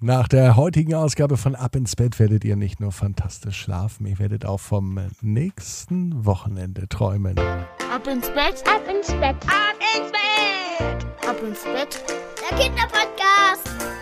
[0.00, 4.20] Nach der heutigen Ausgabe von Ab ins Bett werdet ihr nicht nur fantastisch schlafen, ihr
[4.20, 7.36] werdet auch vom nächsten Wochenende träumen.
[7.36, 12.04] Ab ins Bett, ab ins Bett, ab ins Bett, ab ins Bett.
[12.48, 13.97] Der Kinderpodcast.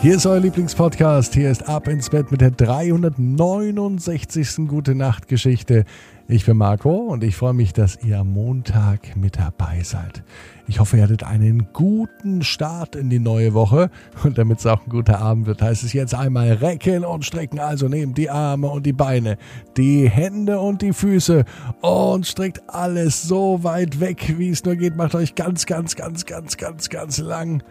[0.00, 1.34] Hier ist euer Lieblingspodcast.
[1.34, 4.68] Hier ist Ab ins Bett mit der 369.
[4.68, 5.84] Gute Nacht Geschichte.
[6.28, 10.22] Ich bin Marco und ich freue mich, dass ihr am Montag mit dabei seid.
[10.68, 13.90] Ich hoffe, ihr hattet einen guten Start in die neue Woche
[14.22, 17.58] und damit es auch ein guter Abend wird, heißt es jetzt einmal recken und strecken.
[17.58, 19.36] Also nehmt die Arme und die Beine,
[19.76, 21.44] die Hände und die Füße
[21.80, 24.94] und streckt alles so weit weg, wie es nur geht.
[24.94, 27.64] Macht euch ganz, ganz, ganz, ganz, ganz, ganz lang.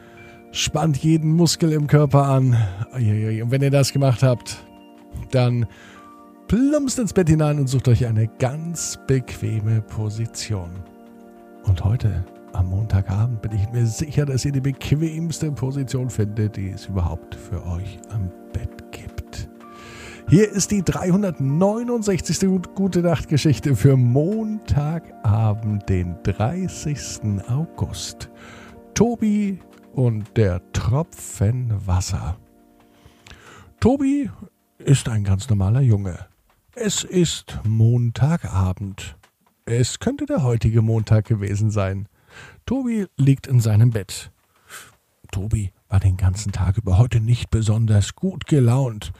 [0.57, 2.57] Spannt jeden Muskel im Körper an.
[2.91, 4.57] Und wenn ihr das gemacht habt,
[5.29, 5.67] dann
[6.47, 10.71] plumpst ins Bett hinein und sucht euch eine ganz bequeme Position.
[11.65, 16.69] Und heute, am Montagabend, bin ich mir sicher, dass ihr die bequemste Position findet, die
[16.69, 19.47] es überhaupt für euch am Bett gibt.
[20.27, 22.39] Hier ist die 369.
[22.73, 27.43] Gute Nacht Geschichte für Montagabend, den 30.
[27.47, 28.31] August.
[28.95, 29.59] Tobi
[29.97, 32.37] und der Tropfen Wasser.
[33.79, 34.29] Tobi
[34.77, 36.19] ist ein ganz normaler Junge.
[36.75, 39.17] Es ist Montagabend.
[39.65, 42.07] Es könnte der heutige Montag gewesen sein.
[42.67, 44.31] Tobi liegt in seinem Bett.
[45.31, 49.11] Tobi war den ganzen Tag über heute nicht besonders gut gelaunt.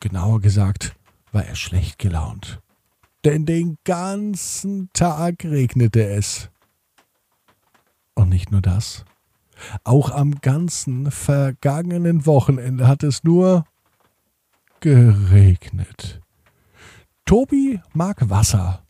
[0.00, 0.96] Genauer gesagt
[1.32, 2.62] war er schlecht gelaunt.
[3.26, 6.48] Denn den ganzen Tag regnete es.
[8.14, 9.04] Und nicht nur das.
[9.84, 13.64] Auch am ganzen vergangenen Wochenende hat es nur
[14.80, 16.20] geregnet.
[17.24, 18.82] Tobi mag Wasser,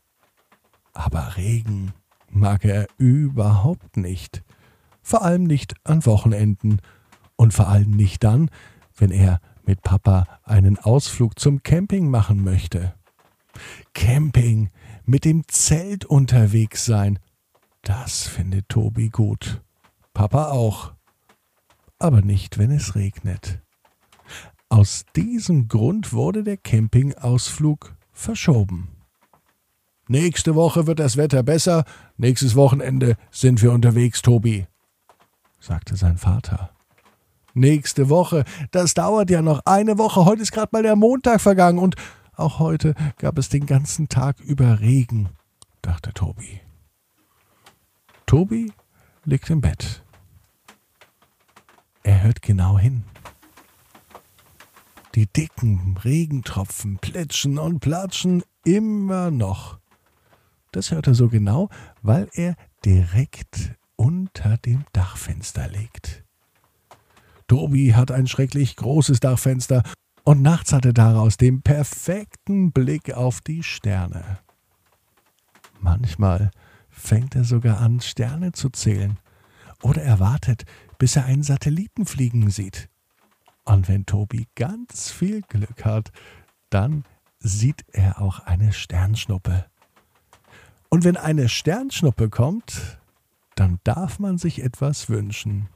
[0.93, 1.93] aber Regen
[2.31, 4.43] mag er überhaupt nicht.
[5.03, 6.81] Vor allem nicht an Wochenenden
[7.37, 8.51] und vor allem nicht dann,
[8.97, 12.95] wenn er mit Papa einen Ausflug zum Camping machen möchte.
[13.95, 14.71] Camping,
[15.05, 17.19] mit dem Zelt unterwegs sein,
[17.83, 19.63] das findet Tobi gut.
[20.15, 20.93] Papa auch.
[21.99, 23.61] Aber nicht, wenn es regnet.
[24.69, 28.89] Aus diesem Grund wurde der Campingausflug verschoben.
[30.09, 31.85] Nächste Woche wird das Wetter besser,
[32.17, 34.67] nächstes Wochenende sind wir unterwegs, Tobi,
[35.59, 36.71] sagte sein Vater.
[37.55, 41.79] Nächste Woche, das dauert ja noch eine Woche, heute ist gerade mal der Montag vergangen
[41.79, 41.95] und
[42.37, 45.31] auch heute gab es den ganzen Tag über Regen,
[45.81, 46.61] dachte Tobi.
[48.27, 48.73] Tobi
[49.25, 50.04] liegt im Bett.
[52.25, 53.05] Hört genau hin.
[55.15, 59.79] Die dicken Regentropfen plitschen und platschen immer noch.
[60.73, 61.69] Das hört er so genau,
[62.01, 66.25] weil er direkt unter dem Dachfenster liegt.
[67.47, 69.83] Tobi hat ein schrecklich großes Dachfenster
[70.23, 74.39] und nachts hat er daraus den perfekten Blick auf die Sterne.
[75.79, 76.53] Manchmal
[76.89, 79.19] fängt er sogar an, Sterne zu zählen.
[79.83, 80.65] Oder er wartet,
[80.99, 82.89] bis er einen Satelliten fliegen sieht.
[83.65, 86.13] Und wenn Tobi ganz viel Glück hat,
[86.71, 87.05] dann
[87.39, 89.67] sieht er auch eine Sternschnuppe.
[90.89, 92.99] Und wenn eine Sternschnuppe kommt,
[93.55, 95.69] dann darf man sich etwas wünschen.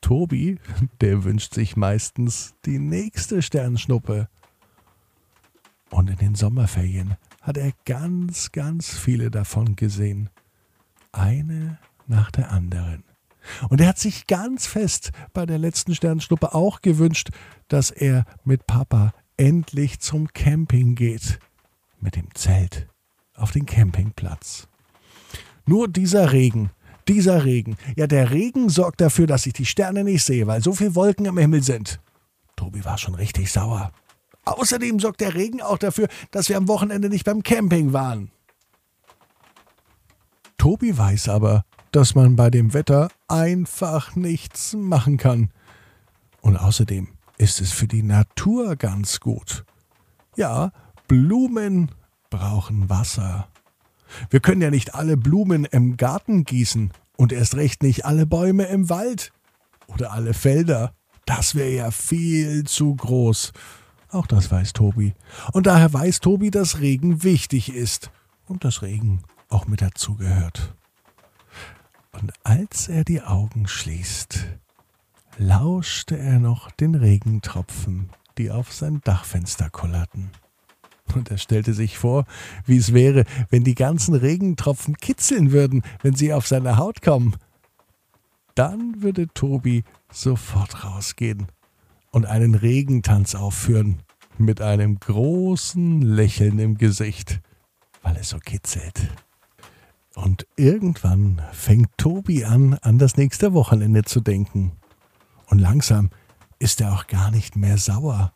[0.00, 0.58] Tobi,
[1.00, 4.28] der wünscht sich meistens die nächste Sternschnuppe.
[5.90, 10.30] Und in den Sommerferien hat er ganz, ganz viele davon gesehen.
[11.12, 13.04] Eine nach der anderen.
[13.68, 17.30] Und er hat sich ganz fest bei der letzten Sternschnuppe auch gewünscht,
[17.68, 21.38] dass er mit Papa endlich zum Camping geht.
[22.00, 22.88] Mit dem Zelt
[23.34, 24.68] auf den Campingplatz.
[25.66, 26.70] Nur dieser Regen,
[27.08, 30.72] dieser Regen, ja der Regen sorgt dafür, dass ich die Sterne nicht sehe, weil so
[30.72, 32.00] viele Wolken im Himmel sind.
[32.56, 33.92] Tobi war schon richtig sauer.
[34.44, 38.30] Außerdem sorgt der Regen auch dafür, dass wir am Wochenende nicht beim Camping waren.
[40.58, 45.50] Tobi weiß aber, dass man bei dem Wetter einfach nichts machen kann.
[46.40, 47.08] Und außerdem
[47.38, 49.64] ist es für die Natur ganz gut.
[50.36, 50.72] Ja,
[51.08, 51.90] Blumen
[52.28, 53.48] brauchen Wasser.
[54.30, 58.64] Wir können ja nicht alle Blumen im Garten gießen und erst recht nicht alle Bäume
[58.64, 59.32] im Wald
[59.86, 60.94] oder alle Felder.
[61.26, 63.52] Das wäre ja viel zu groß.
[64.10, 65.14] Auch das weiß Tobi.
[65.52, 68.10] Und daher weiß Tobi, dass Regen wichtig ist
[68.46, 70.74] und dass Regen auch mit dazugehört.
[72.12, 74.46] Und als er die Augen schließt,
[75.38, 80.30] lauschte er noch den Regentropfen, die auf sein Dachfenster kullerten.
[81.14, 82.24] Und er stellte sich vor,
[82.66, 87.36] wie es wäre, wenn die ganzen Regentropfen kitzeln würden, wenn sie auf seine Haut kommen.
[88.54, 91.46] Dann würde Tobi sofort rausgehen.
[92.12, 94.02] und einen Regentanz aufführen
[94.36, 97.40] mit einem großen Lächeln im Gesicht,
[98.02, 99.08] weil es so kitzelt.
[100.22, 104.72] Und irgendwann fängt Tobi an, an das nächste Wochenende zu denken.
[105.46, 106.10] Und langsam
[106.58, 108.34] ist er auch gar nicht mehr sauer.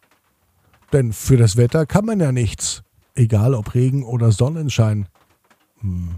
[0.92, 2.84] Denn für das Wetter kann man ja nichts,
[3.14, 5.08] egal ob Regen oder Sonnenschein.
[5.80, 6.14] Hm.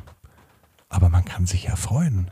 [0.88, 2.30] Aber man kann sich ja freuen.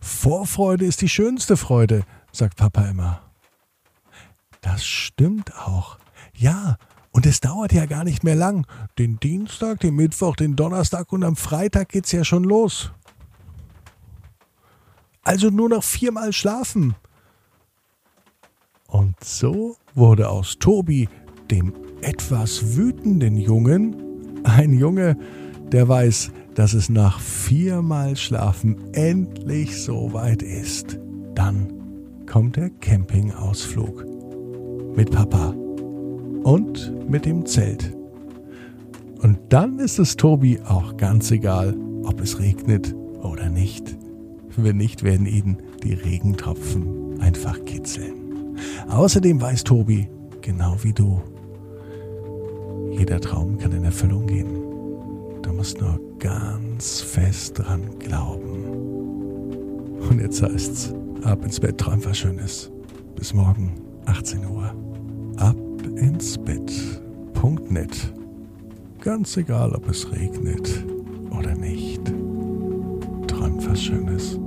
[0.00, 3.20] Vorfreude ist die schönste Freude, sagt Papa immer.
[4.62, 5.98] Das stimmt auch.
[6.32, 6.78] Ja,
[7.12, 8.66] und es dauert ja gar nicht mehr lang.
[8.98, 12.90] Den Dienstag, den Mittwoch, den Donnerstag und am Freitag geht's ja schon los.
[15.22, 16.94] Also nur noch viermal schlafen.
[18.88, 21.08] Und so wurde aus Tobi,
[21.50, 25.16] dem etwas wütenden Jungen, ein Junge,
[25.70, 30.98] der weiß, dass es nach viermal Schlafen endlich soweit ist.
[31.34, 31.72] Dann
[32.26, 34.04] kommt der Campingausflug
[34.96, 35.54] mit Papa
[36.44, 37.94] und mit dem Zelt.
[39.22, 43.96] Und dann ist es Tobi auch ganz egal, ob es regnet oder nicht.
[44.56, 48.56] Wenn nicht, werden ihn die Regentropfen einfach kitzeln.
[48.88, 50.08] Außerdem weiß Tobi,
[50.40, 51.20] genau wie du,
[52.90, 54.52] jeder Traum kann in Erfüllung gehen.
[55.42, 58.64] Du musst nur ganz fest dran glauben.
[60.08, 60.92] Und jetzt heißt's,
[61.22, 62.70] ab ins Bett, träum was Schönes.
[63.16, 63.72] Bis morgen,
[64.04, 64.74] 18 Uhr.
[65.36, 65.56] Ab
[66.02, 68.12] ins Bett.net.
[69.00, 70.84] Ganz egal, ob es regnet
[71.30, 72.02] oder nicht.
[73.28, 74.41] Träum was Schönes.